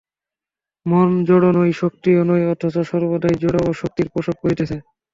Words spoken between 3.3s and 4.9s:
জড় ও শক্তির প্রসব করিতেছে।